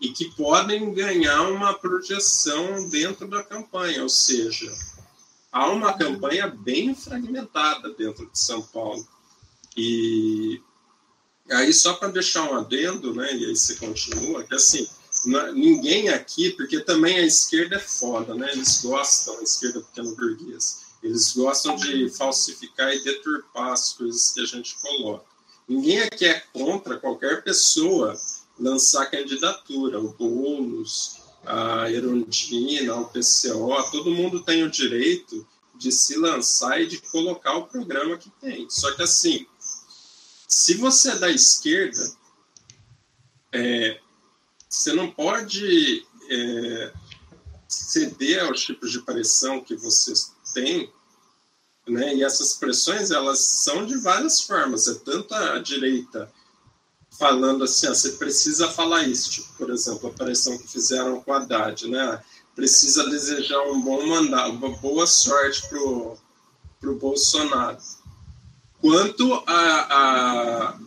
[0.01, 4.69] e que podem ganhar uma projeção dentro da campanha, ou seja,
[5.49, 9.07] há uma campanha bem fragmentada dentro de São Paulo.
[9.77, 10.61] E
[11.49, 14.89] aí, só para deixar um adendo, né, e aí você continua, que assim,
[15.25, 20.81] ninguém aqui, porque também a esquerda é foda, né, eles gostam, a esquerda pequeno burguês,
[21.01, 25.25] eles gostam de falsificar e deturpar as coisas que a gente coloca.
[25.67, 28.19] Ninguém aqui é contra qualquer pessoa
[28.59, 36.17] lançar candidatura, o Boulos, a Erundina, o PCO, todo mundo tem o direito de se
[36.17, 38.69] lançar e de colocar o programa que tem.
[38.69, 39.45] Só que assim,
[40.47, 42.11] se você é da esquerda,
[43.53, 43.99] é,
[44.69, 46.93] você não pode é,
[47.67, 50.13] ceder aos tipos de pressão que você
[50.53, 50.91] tem,
[51.87, 52.15] né?
[52.15, 54.87] E essas pressões elas são de várias formas.
[54.87, 56.31] É tanto a direita
[57.17, 61.33] falando assim, ah, você precisa falar isso, tipo, por exemplo, a pressão que fizeram com
[61.33, 62.23] a Haddad, né?
[62.55, 66.17] Precisa desejar um bom mandato, uma boa sorte pro
[66.79, 67.77] pro Bolsonaro.
[68.79, 70.77] Quanto a,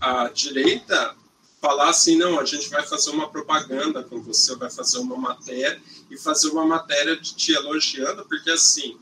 [0.00, 1.14] a, a direita
[1.60, 5.80] falar assim, não, a gente vai fazer uma propaganda com você, vai fazer uma matéria
[6.10, 8.96] e fazer uma matéria te elogiando, porque assim,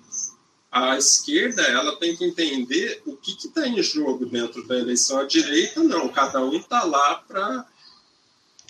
[0.70, 5.18] a esquerda ela tem que entender o que está em jogo dentro da eleição.
[5.18, 7.66] A direita não, cada um está lá para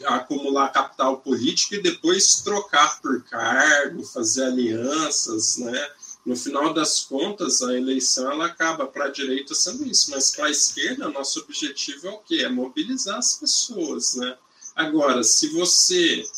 [0.05, 5.91] acumular capital político e depois trocar por cargo, fazer alianças, né?
[6.27, 10.47] No final das contas, a eleição ela acaba para a direita sendo isso, mas para
[10.47, 12.43] a esquerda, nosso objetivo é o quê?
[12.43, 14.37] É mobilizar as pessoas, né?
[14.75, 16.29] Agora, se você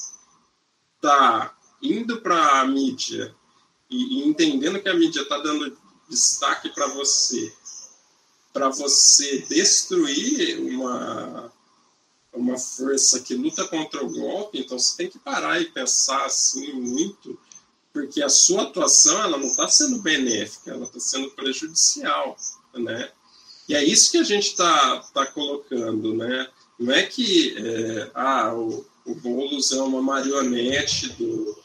[0.96, 3.34] está indo para a mídia
[3.88, 5.74] e, e entendendo que a mídia está dando
[6.06, 7.50] destaque para você,
[8.52, 11.50] para você destruir uma,
[12.30, 16.74] uma força que luta contra o golpe, então você tem que parar e pensar assim
[16.74, 17.40] muito,
[17.98, 22.36] porque a sua atuação ela não está sendo benéfica, ela está sendo prejudicial,
[22.72, 23.10] né?
[23.68, 26.48] E é isso que a gente está tá colocando, né?
[26.78, 31.58] Não é que é, ah, o, o Boulos é uma marionete do,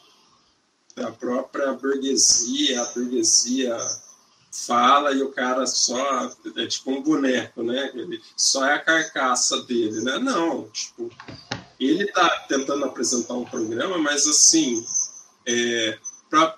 [0.96, 3.78] da própria burguesia, a burguesia
[4.50, 7.92] fala e o cara só é tipo um boneco, né?
[7.94, 10.18] Ele só é a carcaça dele, né?
[10.18, 11.08] Não, tipo,
[11.78, 14.84] ele tá tentando apresentar um programa, mas assim,
[15.46, 15.98] é,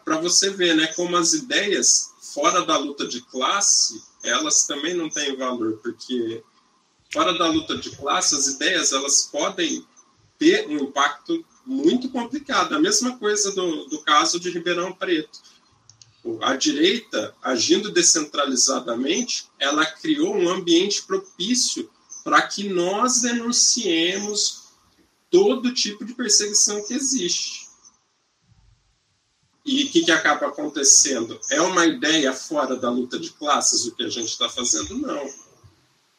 [0.04, 5.08] para você ver, né, como as ideias fora da luta de classe, elas também não
[5.08, 6.42] têm valor, porque
[7.12, 9.86] fora da luta de classe, as ideias elas podem
[10.38, 12.74] ter um impacto muito complicado.
[12.74, 15.40] A mesma coisa do, do caso de Ribeirão Preto.
[16.42, 21.88] A direita, agindo descentralizadamente, ela criou um ambiente propício
[22.24, 24.64] para que nós denunciemos
[25.30, 27.65] todo tipo de perseguição que existe.
[29.66, 31.38] E o que, que acaba acontecendo?
[31.50, 34.96] É uma ideia fora da luta de classes o que a gente está fazendo?
[34.96, 35.28] Não.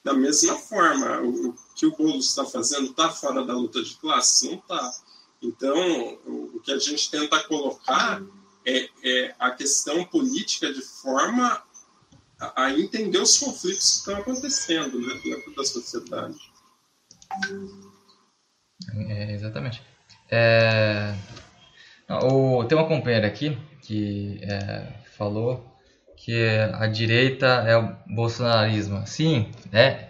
[0.03, 4.49] Da mesma forma, o que o Boulos está fazendo está fora da luta de classes?
[4.49, 4.93] Não está
[5.41, 8.21] então, o que a gente tenta colocar
[8.65, 11.63] é, é a questão política de forma
[12.39, 16.38] a, a, entender os conflitos que estão acontecendo né, dentro da sociedade.
[19.10, 19.81] É, exatamente.
[20.29, 21.15] É,
[22.10, 24.84] O, tem uma companheira aqui que é,
[25.17, 25.65] falou
[26.15, 26.34] que
[26.74, 29.06] a direita é o bolsonarismo.
[29.06, 30.08] Sim, é,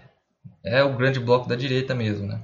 [0.63, 2.39] é o grande bloco da direita mesmo, né?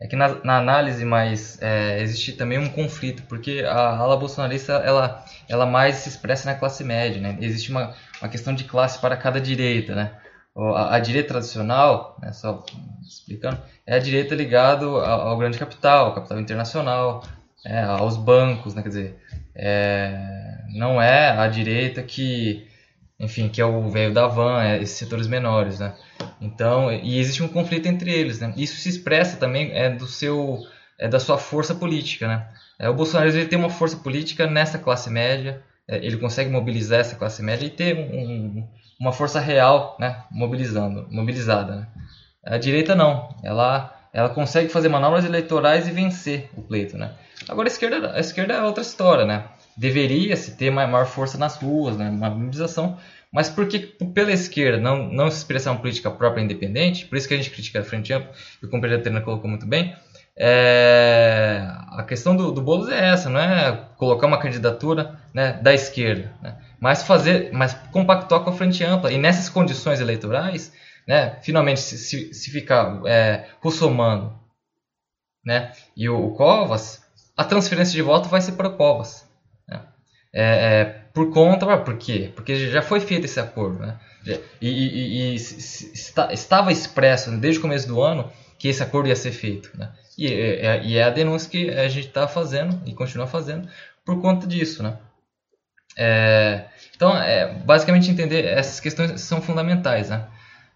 [0.00, 4.74] É que na, na análise mais é, existe também um conflito, porque a ala bolsonarista
[4.74, 7.38] ela, ela mais se expressa na classe média, né?
[7.40, 10.12] Existe uma, uma questão de classe para cada direita, né?
[10.56, 12.64] A, a direita tradicional, né, só
[13.02, 17.24] explicando, é a direita ligado ao, ao grande capital, ao capital internacional,
[17.64, 18.82] é, aos bancos, né?
[18.82, 19.16] Quer dizer,
[19.54, 22.66] é, não é a direita que,
[23.18, 25.94] enfim, que é o velho da van, é esses setores menores, né?
[26.40, 28.52] Então, e existe um conflito entre eles, né?
[28.56, 30.58] Isso se expressa também é do seu,
[30.98, 32.46] é da sua força política, né?
[32.78, 37.00] É, o Bolsonaro ele tem uma força política nessa classe média, é, ele consegue mobilizar
[37.00, 38.66] essa classe média e ter um,
[39.00, 40.22] uma força real, né?
[40.30, 41.76] Mobilizando, mobilizada.
[41.76, 41.86] Né?
[42.44, 47.10] A direita não, ela ela consegue fazer manobras eleitorais e vencer o pleito, né?
[47.48, 49.44] Agora a esquerda, a esquerda é outra história, né?
[49.76, 52.08] Deveria se ter maior força nas ruas, né?
[52.08, 52.98] Uma mobilização,
[53.32, 53.80] mas porque
[54.14, 57.50] pela esquerda não, não se expressar uma política própria independente, por isso que a gente
[57.50, 59.94] critica a Frente Ampla, e o companheiro Terena colocou muito bem,
[60.36, 65.74] é, a questão do, do Boulos é essa, não é colocar uma candidatura né, da
[65.74, 70.72] esquerda, né, mas fazer, mas compactuar com a Frente Ampla, e nessas condições eleitorais,
[71.06, 74.40] né, finalmente se, se, se ficar é, russomano
[75.44, 77.03] né, e o, o Covas,
[77.36, 79.28] a transferência de voto vai ser para Covas.
[79.68, 79.80] Né,
[80.32, 82.32] é, é por conta, por quê?
[82.34, 83.98] Porque já foi feito esse acordo, né?
[84.60, 89.08] E, e, e está, estava expresso né, desde o começo do ano que esse acordo
[89.08, 89.92] ia ser feito, né?
[90.16, 93.68] E, é, e é a denúncia que a gente está fazendo e continua fazendo
[94.04, 94.96] por conta disso, né?
[95.96, 96.64] É,
[96.96, 100.26] então, é, basicamente entender essas questões são fundamentais, né?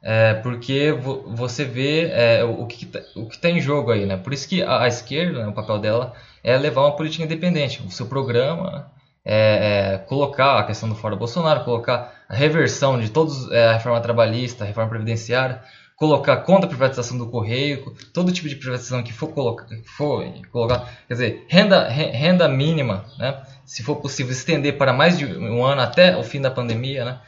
[0.03, 3.01] É, porque vo, você vê é, o que está
[3.41, 4.17] tá em jogo aí, né?
[4.17, 7.83] Por isso que a, a esquerda, né, o papel dela é levar uma política independente,
[7.83, 8.91] o seu programa
[9.25, 13.73] é, é, colocar a questão do fora Bolsonaro, colocar a reversão de todos é, a
[13.75, 15.61] reforma trabalhista, a reforma previdenciária,
[15.97, 20.25] colocar contra a privatização do correio, todo tipo de privatização que for, colocar, que for
[20.53, 23.43] colocar, quer dizer, renda, renda mínima, né?
[23.67, 27.21] se for possível estender para mais de um ano até o fim da pandemia, né?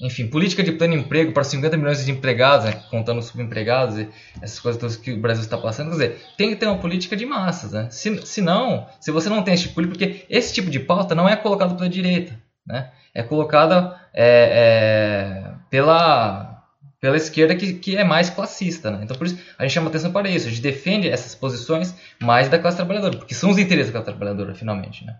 [0.00, 4.08] Enfim, política de pleno emprego para 50 milhões de empregados, né, contando os subempregados e
[4.42, 5.90] essas coisas todas que o Brasil está passando.
[5.90, 7.72] Quer dizer, tem que ter uma política de massas.
[7.72, 7.88] Né?
[7.90, 11.14] Se, se não, se você não tem esse tipo de porque esse tipo de pauta
[11.14, 12.90] não é colocado pela direita, né?
[13.14, 16.64] é colocada é, é, pela,
[17.00, 18.90] pela esquerda que, que é mais classista.
[18.90, 19.00] Né?
[19.04, 20.48] Então, por isso, a gente chama atenção para isso.
[20.48, 24.06] A gente defende essas posições mais da classe trabalhadora, porque são os interesses da classe
[24.06, 25.06] trabalhadora, finalmente.
[25.06, 25.16] Né?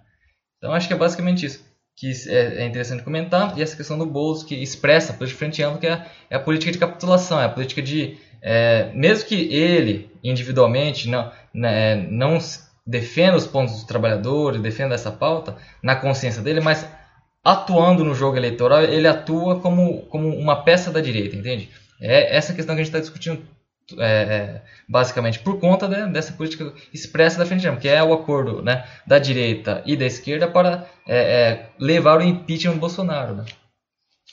[0.59, 4.07] Então, acho que é basicamente isso que é, é interessante comentar, e essa questão do
[4.07, 7.45] Boulos, que expressa a política frente ampla, que é, é, a política de capitulação, é
[7.45, 12.39] a política de, é, mesmo que ele, individualmente, não, né, não
[12.87, 16.87] defenda os pontos dos trabalhadores, defenda essa pauta, na consciência dele, mas
[17.43, 21.71] atuando no jogo eleitoral, ele atua como, como uma peça da direita, entende?
[22.01, 23.43] É essa questão que a gente está discutindo
[23.99, 28.15] é, é, basicamente por conta né, dessa política expressa da frente ampla, que é o
[28.15, 33.35] acordo né, da direita e da esquerda para é, é, levar o impeachment do Bolsonaro,
[33.35, 33.45] né?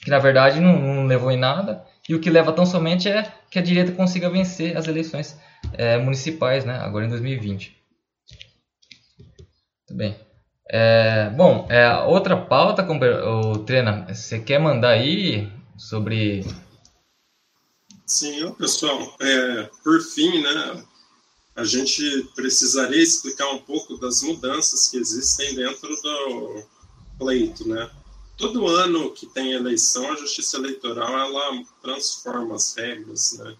[0.03, 3.31] que na verdade não, não, levou em nada e o que leva tão somente é
[3.49, 5.37] que a direita consiga vencer as eleições
[5.73, 7.77] é, municipais, né, agora em 2020.
[9.89, 10.15] Muito bem.
[10.69, 11.67] É, bom,
[12.07, 16.45] outra pauta, o Trena, você quer mandar aí sobre
[18.11, 20.85] Sim, pessoal, é, por fim, né,
[21.55, 26.61] a gente precisaria explicar um pouco das mudanças que existem dentro do
[27.17, 27.89] pleito, né?
[28.35, 33.55] Todo ano que tem eleição, a Justiça Eleitoral ela transforma as regras, né?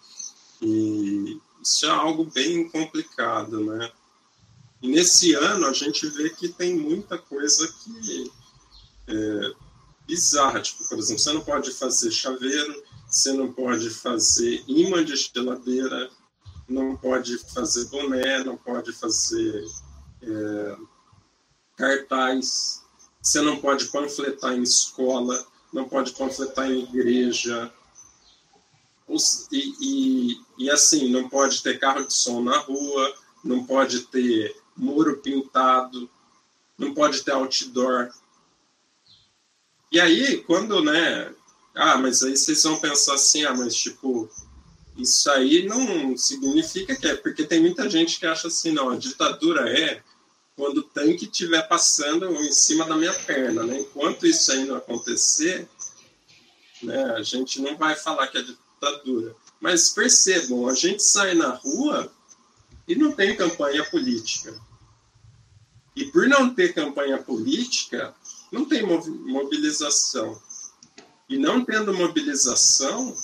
[0.61, 3.89] E isso é algo bem complicado, né?
[4.81, 8.29] E nesse ano a gente vê que tem muita coisa que
[9.07, 9.53] é
[10.05, 15.17] bizarra, tipo, por exemplo, você não pode fazer chaveiro você não pode fazer imã de
[15.17, 16.09] geladeira,
[16.67, 19.65] não pode fazer boné, não pode fazer
[20.21, 20.77] é,
[21.75, 22.81] cartaz,
[23.21, 27.71] você não pode panfletar em escola, não pode panfletar em igreja.
[29.51, 34.55] E, e, e assim, não pode ter carro de som na rua, não pode ter
[34.77, 36.09] muro pintado,
[36.77, 38.09] não pode ter outdoor.
[39.91, 41.35] E aí, quando né,
[41.75, 44.29] ah, mas aí vocês vão pensar assim, ah, mas tipo,
[44.97, 48.97] isso aí não significa que é, porque tem muita gente que acha assim, não, a
[48.97, 50.03] ditadura é
[50.55, 53.79] quando o tanque estiver passando em cima da minha perna, né?
[53.79, 55.67] Enquanto isso aí não acontecer,
[56.83, 59.35] né, a gente não vai falar que é ditadura.
[59.59, 62.11] Mas percebam, a gente sai na rua
[62.87, 64.59] e não tem campanha política.
[65.95, 68.13] E por não ter campanha política,
[68.51, 70.41] não tem mobilização.
[71.31, 73.15] E não tendo mobilização,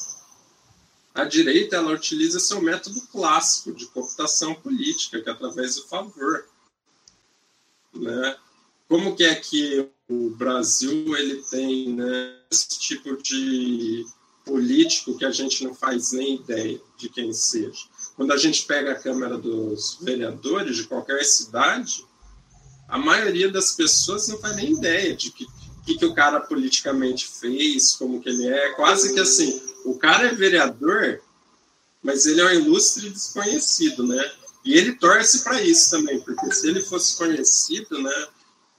[1.14, 6.48] a direita ela utiliza seu método clássico de cooptação política, que é através do favor.
[7.94, 8.38] Né?
[8.88, 14.06] Como que é que o Brasil ele tem né, esse tipo de
[14.46, 17.90] político que a gente não faz nem ideia de quem seja?
[18.16, 22.06] Quando a gente pega a Câmara dos Vereadores de qualquer cidade,
[22.88, 25.46] a maioria das pessoas não faz nem ideia de que
[25.88, 30.28] que, que o cara politicamente fez, como que ele é, quase que assim, o cara
[30.28, 31.22] é vereador,
[32.04, 34.22] mas ele é um ilustre desconhecido, né?
[34.66, 38.28] E ele torce para isso também, porque se ele fosse conhecido, né,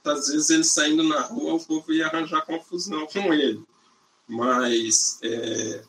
[0.05, 3.63] às vezes ele saindo na rua, o povo ia arranjar confusão com ele.
[4.27, 5.81] Mas é,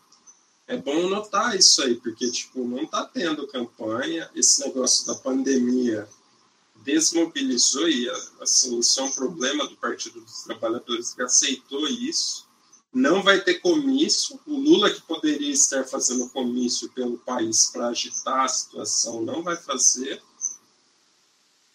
[0.69, 6.09] é bom notar isso aí, porque tipo, não está tendo campanha, esse negócio da pandemia
[6.83, 8.09] desmobilizou e
[8.41, 12.49] assim isso é um problema do Partido dos Trabalhadores que aceitou isso.
[12.93, 14.41] Não vai ter comício.
[14.47, 19.57] O Lula que poderia estar fazendo comício pelo país para agitar a situação não vai
[19.57, 20.21] fazer.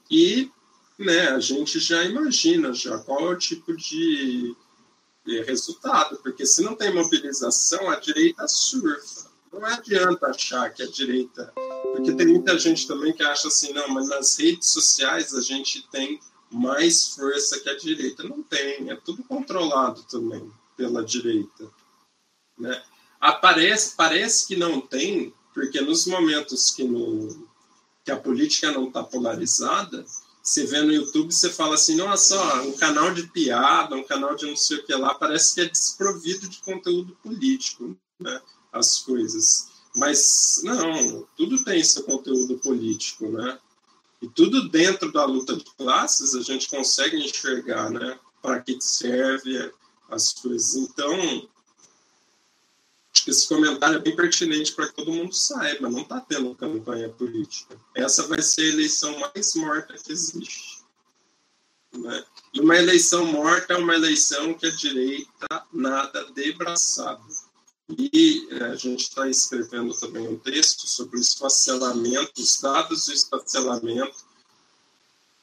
[0.10, 0.52] E
[0.98, 4.56] né a gente já imagina já qual é o tipo de
[5.46, 9.25] resultado porque se não tem mobilização a direita surfa
[9.60, 11.52] não adianta achar que a direita.
[11.94, 15.88] Porque tem muita gente também que acha assim, não, mas nas redes sociais a gente
[15.90, 16.20] tem
[16.52, 18.24] mais força que a direita.
[18.24, 21.70] Não tem, é tudo controlado também pela direita.
[22.58, 22.82] Né?
[23.20, 27.48] Aparece, parece que não tem, porque nos momentos que, no,
[28.04, 30.06] que a política não está polarizada,
[30.42, 34.36] você vê no YouTube, você fala assim, nossa, ó, um canal de piada, um canal
[34.36, 37.98] de não sei o que lá, parece que é desprovido de conteúdo político.
[38.20, 38.42] Né?
[38.76, 39.70] As coisas.
[39.96, 43.58] Mas não, tudo tem seu conteúdo político, né?
[44.22, 48.20] E tudo dentro da luta de classes a gente consegue enxergar, né?
[48.42, 49.72] Para que serve
[50.10, 50.76] as coisas.
[50.76, 51.14] Então,
[53.14, 55.90] acho que esse comentário é bem pertinente para que todo mundo saiba.
[55.90, 57.80] Não está tendo campanha política.
[57.94, 60.84] Essa vai ser a eleição mais morta que existe.
[61.94, 62.26] Né?
[62.54, 67.24] E uma eleição morta é uma eleição que a direita nada de braçada.
[67.88, 73.14] E é, a gente está escrevendo também um texto sobre o esfacelamento, os dados do
[73.14, 74.26] esfacelamento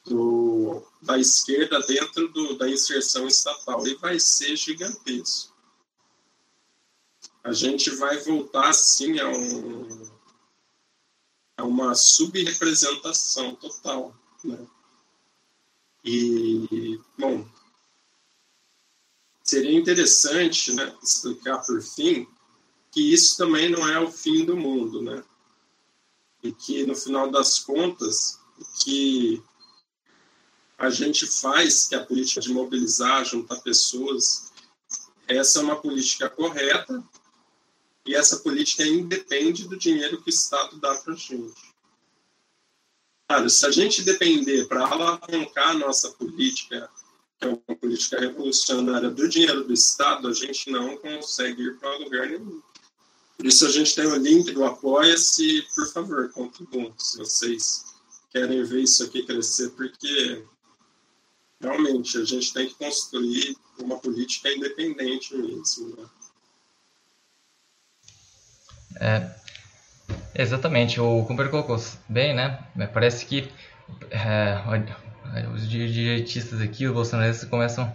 [0.04, 3.86] do, da esquerda dentro do, da inserção estatal.
[3.86, 5.52] E vai ser gigantesco.
[7.44, 10.10] A gente vai voltar, sim, a, um,
[11.56, 14.16] a uma subrepresentação total.
[14.42, 14.66] Né?
[16.04, 17.48] E, bom,
[19.44, 22.26] seria interessante né, explicar por fim
[22.92, 25.24] que isso também não é o fim do mundo, né?
[26.42, 29.42] E que no final das contas, o que
[30.76, 34.52] a gente faz, que é a política de mobilizar, juntar pessoas,
[35.26, 37.02] essa é uma política correta
[38.04, 41.72] e essa política independe do dinheiro que o Estado dá para a gente.
[43.26, 46.90] Claro, se a gente depender para alavancar a nossa política
[47.40, 52.28] é uma política revolucionária do dinheiro do Estado, a gente não consegue ir para lugar
[52.28, 52.60] nenhum.
[53.42, 57.86] Por isso a gente tem o link do Apoia-se, por favor, contribuam se vocês
[58.30, 60.44] querem ver isso aqui crescer, porque
[61.60, 65.96] realmente a gente tem que construir uma política independente mesmo.
[65.96, 66.08] Né?
[69.00, 72.64] É, exatamente, o Cumper colocou bem, né?
[72.94, 73.50] Parece que
[74.12, 74.62] é,
[75.52, 77.92] os direitistas aqui, os bolsonaristas começam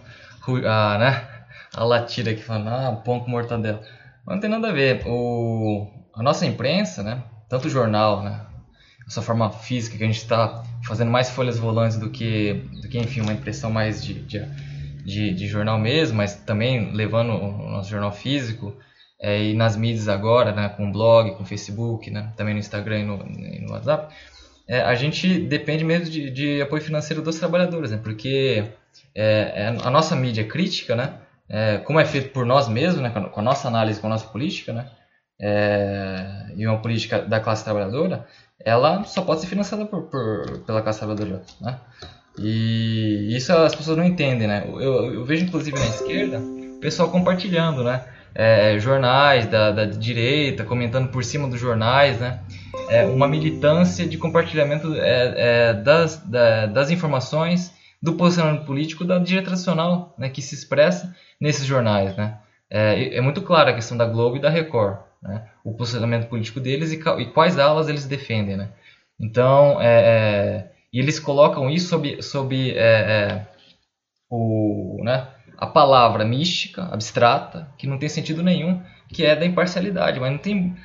[0.66, 3.82] a, né, a latir aqui, falando, ah, pão com mortadela.
[4.28, 5.02] Mas não tem nada a ver.
[5.06, 8.44] O, a nossa imprensa, né, tanto o jornal, né,
[9.06, 12.98] essa forma física que a gente está fazendo mais folhas volantes do que, do que
[12.98, 14.44] enfim, uma impressão mais de, de,
[15.02, 18.76] de, de jornal mesmo, mas também levando o nosso jornal físico
[19.18, 23.04] é, e nas mídias agora, né, com blog, com Facebook, né, também no Instagram e
[23.04, 24.14] no, e no WhatsApp
[24.68, 27.98] é, a gente depende mesmo de, de, apoio financeiro dos trabalhadores, né?
[28.02, 28.64] Porque
[29.14, 31.14] é, é a nossa mídia crítica, né?
[31.48, 33.10] É, como é feito por nós mesmos, né?
[33.10, 34.86] Com a nossa análise, com a nossa política, né?
[35.40, 38.26] É, e uma política da classe trabalhadora,
[38.64, 41.78] ela só pode ser financiada por, por, pela classe trabalhadora, né?
[42.38, 44.64] E isso as pessoas não entendem, né?
[44.66, 48.04] Eu, eu vejo inclusive na esquerda o pessoal compartilhando, né?
[48.34, 52.40] É, jornais da, da direita, comentando por cima dos jornais, né?
[52.88, 59.18] é, uma militância de compartilhamento é, é, das, da, das informações do posicionamento político da
[59.18, 62.16] direita tradicional né, que se expressa nesses jornais.
[62.16, 62.38] Né?
[62.70, 65.48] É, é, muito clara a questão da Globo e da Record, né?
[65.64, 68.56] o posicionamento político deles e, e, quais alas eles defendem.
[68.56, 68.68] Né?
[69.20, 73.46] Então, é, é, E eles colocam isso sob, sob é, é,
[74.30, 75.26] o, né,
[75.56, 80.20] a palavra mística, abstrata, que não tem sentido nenhum, que é da imparcialidade.
[80.20, 80.76] Mas não tem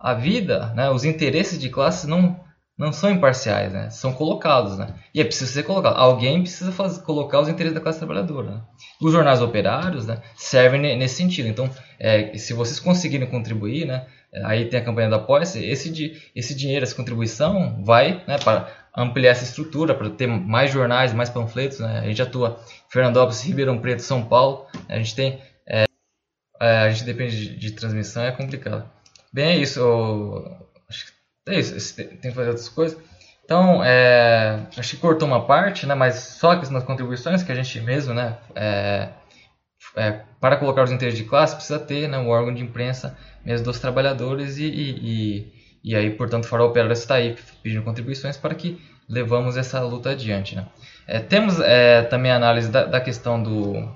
[0.00, 2.44] a vida, né, os interesses de classe não
[2.78, 3.88] não são imparciais, né?
[3.88, 4.94] São colocados, né?
[5.14, 5.96] E é preciso ser colocado.
[5.96, 8.50] Alguém precisa fazer, colocar os interesses da classe trabalhadora.
[8.50, 8.60] Né?
[9.00, 11.48] Os jornais operários, né, servem nesse sentido.
[11.48, 14.06] Então, é, se vocês conseguirem contribuir, né,
[14.44, 15.64] aí tem a campanha da apoia esse,
[16.34, 21.30] esse dinheiro, essa contribuição vai né, para ampliar essa estrutura, para ter mais jornais, mais
[21.30, 21.80] panfletos.
[21.80, 22.00] Né?
[22.00, 24.66] A gente atua em Fernandópolis, Ribeirão Preto, São Paulo.
[24.88, 25.40] A gente tem.
[25.66, 25.84] É,
[26.60, 28.90] é, a gente depende de, de, transmissão, é complicado.
[29.32, 29.80] Bem, é isso.
[29.80, 30.65] Eu,
[31.48, 31.96] é isso.
[31.96, 32.98] Tem que fazer outras coisas.
[33.44, 37.54] Então, é, acho que cortou uma parte, né, mas só questão das contribuições que a
[37.54, 39.10] gente mesmo, né, é,
[39.94, 43.64] é, para colocar os interesses de classe, precisa ter né, um órgão de imprensa mesmo
[43.64, 45.52] dos trabalhadores e, e,
[45.84, 50.10] e aí, portanto, o Farol Operário está aí pedindo contribuições para que levamos essa luta
[50.10, 50.56] adiante.
[50.56, 50.66] Né?
[51.06, 53.88] É, temos é, também a análise da, da, questão do,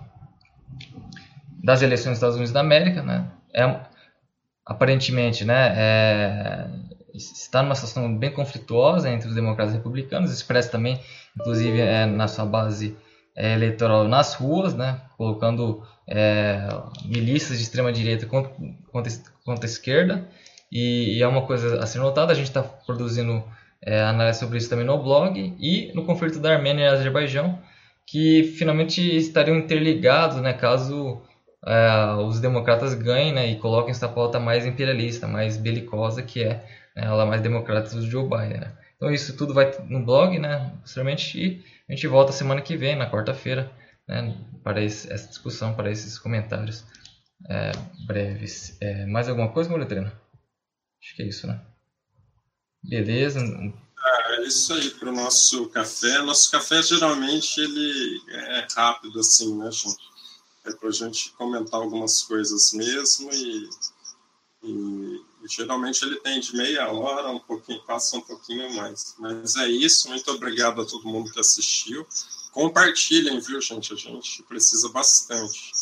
[1.64, 3.02] das eleições dos Estados Unidos da América.
[3.02, 3.28] Né?
[3.52, 3.80] É,
[4.64, 6.70] aparentemente, né,
[7.20, 11.00] está numa situação bem conflituosa entre os democratas e republicanos, expressa também,
[11.38, 12.96] inclusive, é, na sua base
[13.36, 16.68] é, eleitoral nas ruas, né, colocando é,
[17.04, 18.52] milícias de extrema direita contra,
[19.44, 20.28] contra, a esquerda,
[20.70, 23.42] e, e, é uma coisa a ser notada, a gente está produzindo
[23.82, 27.58] é, análise sobre isso também no blog, e no conflito da Armênia e Azerbaijão,
[28.06, 31.22] que finalmente estariam interligados, né, caso
[31.66, 36.64] é, os democratas ganhem né, e coloquem essa pauta mais imperialista, mais belicosa, que é
[37.04, 38.60] ela mais democrata do Joe Biden.
[38.60, 38.76] Né.
[38.96, 42.96] Então isso tudo vai no blog, né, posteriormente, e a gente volta semana que vem,
[42.96, 43.72] na quarta-feira,
[44.06, 46.84] né, para esse, essa discussão, para esses comentários
[47.48, 47.72] é,
[48.06, 48.76] breves.
[48.80, 50.12] É, mais alguma coisa, Moletrino?
[51.02, 51.60] Acho que é isso, né?
[52.82, 53.40] Beleza.
[53.98, 56.22] Ah, é isso aí para o nosso café.
[56.22, 60.10] Nosso café geralmente ele é rápido assim, né, gente?
[60.66, 63.68] É para a gente comentar algumas coisas mesmo e,
[64.62, 69.14] e, geralmente ele tem de meia hora, um pouquinho, passa um pouquinho mais.
[69.18, 70.08] Mas é isso.
[70.08, 72.06] Muito obrigado a todo mundo que assistiu.
[72.52, 73.92] Compartilhem, viu, gente?
[73.92, 75.72] A gente precisa bastante.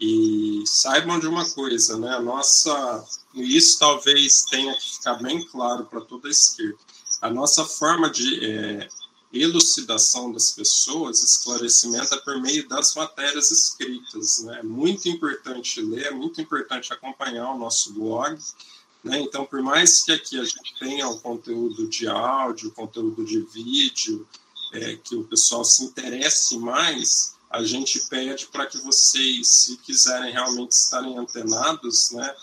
[0.00, 2.10] E saibam de uma coisa, né?
[2.10, 3.04] A nossa,
[3.34, 6.78] isso talvez tenha que ficar bem claro para toda a esquerda.
[7.20, 8.88] A nossa forma de é,
[9.32, 14.60] elucidação das pessoas, esclarecimento é por meio das matérias escritas, né?
[14.60, 18.38] É muito importante ler, é muito importante acompanhar o nosso blog.
[19.02, 19.20] Né?
[19.20, 24.26] Então, por mais que aqui a gente tenha o conteúdo de áudio, conteúdo de vídeo,
[24.72, 30.32] é, que o pessoal se interesse mais, a gente pede para que vocês, se quiserem
[30.32, 32.34] realmente estarem antenados, né,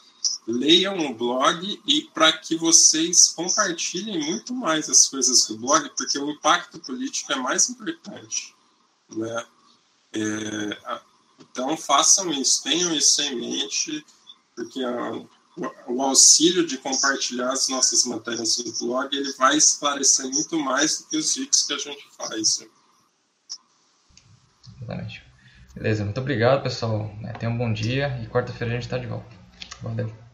[0.48, 6.18] leiam o blog e para que vocês compartilhem muito mais as coisas do blog, porque
[6.18, 8.56] o impacto político é mais importante.
[9.10, 9.46] Né?
[10.14, 11.02] É,
[11.40, 14.06] então, façam isso, tenham isso em mente,
[14.56, 15.22] porque a,
[15.88, 21.08] o, auxílio de compartilhar as nossas matérias no blog ele vai esclarecer muito mais do
[21.08, 22.66] que os vídeos que a gente faz.
[24.78, 25.24] Exatamente.
[25.74, 27.14] Beleza, muito obrigado, pessoal.
[27.24, 29.36] É, tenham um bom dia e quarta-feira a gente está de volta.
[29.82, 30.25] Valeu.